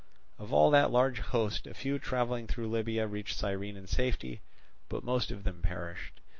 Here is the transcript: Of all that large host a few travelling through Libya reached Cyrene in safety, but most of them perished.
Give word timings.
Of 0.39 0.51
all 0.51 0.71
that 0.71 0.89
large 0.89 1.19
host 1.19 1.67
a 1.67 1.75
few 1.75 1.99
travelling 1.99 2.47
through 2.47 2.69
Libya 2.71 3.05
reached 3.05 3.37
Cyrene 3.37 3.77
in 3.77 3.85
safety, 3.85 4.41
but 4.89 5.03
most 5.03 5.29
of 5.29 5.43
them 5.43 5.61
perished. 5.61 6.19